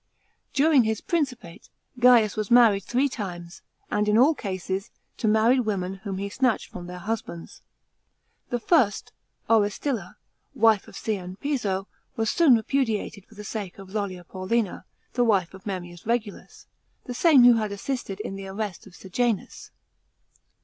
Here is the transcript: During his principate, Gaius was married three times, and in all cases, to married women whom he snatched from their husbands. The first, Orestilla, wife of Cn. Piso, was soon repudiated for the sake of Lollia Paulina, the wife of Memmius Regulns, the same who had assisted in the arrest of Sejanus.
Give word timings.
During 0.51 0.83
his 0.83 0.99
principate, 0.99 1.69
Gaius 1.99 2.35
was 2.35 2.49
married 2.49 2.83
three 2.85 3.07
times, 3.07 3.61
and 3.91 4.09
in 4.09 4.17
all 4.17 4.33
cases, 4.33 4.89
to 5.17 5.27
married 5.27 5.59
women 5.59 5.97
whom 6.03 6.17
he 6.17 6.27
snatched 6.27 6.71
from 6.71 6.87
their 6.87 6.97
husbands. 6.97 7.61
The 8.49 8.59
first, 8.59 9.11
Orestilla, 9.47 10.15
wife 10.55 10.87
of 10.87 10.95
Cn. 10.95 11.39
Piso, 11.39 11.87
was 12.15 12.31
soon 12.31 12.55
repudiated 12.55 13.27
for 13.27 13.35
the 13.35 13.43
sake 13.43 13.77
of 13.77 13.89
Lollia 13.91 14.23
Paulina, 14.23 14.85
the 15.13 15.23
wife 15.23 15.53
of 15.53 15.67
Memmius 15.67 16.07
Regulns, 16.07 16.65
the 17.05 17.13
same 17.13 17.43
who 17.43 17.57
had 17.57 17.71
assisted 17.71 18.19
in 18.21 18.35
the 18.35 18.47
arrest 18.47 18.87
of 18.87 18.95
Sejanus. 18.95 19.69